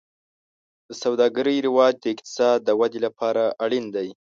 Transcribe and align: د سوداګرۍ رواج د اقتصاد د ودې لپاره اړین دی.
د 0.87 0.89
سوداګرۍ 1.03 1.57
رواج 1.67 1.93
د 2.01 2.05
اقتصاد 2.13 2.57
د 2.63 2.69
ودې 2.79 2.99
لپاره 3.05 3.43
اړین 3.63 3.85
دی. 3.95 4.07